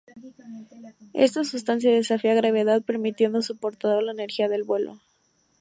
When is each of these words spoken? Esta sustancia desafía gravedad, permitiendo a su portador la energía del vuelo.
Esta 1.13 1.43
sustancia 1.43 1.91
desafía 1.91 2.33
gravedad, 2.33 2.81
permitiendo 2.81 3.37
a 3.37 3.41
su 3.43 3.57
portador 3.57 4.01
la 4.01 4.13
energía 4.13 4.49
del 4.49 4.63
vuelo. 4.63 4.99